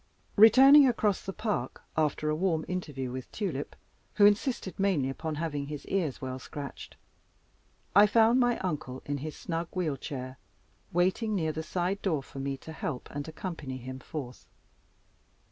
Returning 0.35 0.87
across 0.87 1.21
the 1.21 1.31
park, 1.31 1.83
after 1.95 2.27
a 2.27 2.35
warm 2.35 2.65
interview 2.67 3.11
with 3.11 3.31
"Tulip," 3.31 3.75
who 4.15 4.25
insisted 4.25 4.79
mainly 4.79 5.11
upon 5.11 5.35
having 5.35 5.67
his 5.67 5.85
ears 5.85 6.19
well 6.19 6.39
scratched, 6.39 6.95
I 7.95 8.07
found 8.07 8.39
my 8.39 8.57
uncle 8.61 9.03
in 9.05 9.19
his 9.19 9.35
snug 9.37 9.67
wheel 9.75 9.97
chair, 9.97 10.39
waiting 10.91 11.35
near 11.35 11.51
the 11.51 11.61
side 11.61 12.01
door 12.01 12.23
for 12.23 12.39
me 12.39 12.57
to 12.65 12.71
help 12.73 13.09
and 13.11 13.27
accompany 13.27 13.77
him 13.77 13.99
forth. 13.99 14.47